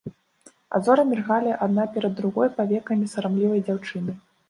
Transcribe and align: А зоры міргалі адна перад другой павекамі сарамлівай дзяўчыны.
А 0.77 0.81
зоры 0.87 1.03
міргалі 1.11 1.53
адна 1.67 1.87
перад 1.99 2.17
другой 2.23 2.53
павекамі 2.59 3.15
сарамлівай 3.15 3.67
дзяўчыны. 3.71 4.23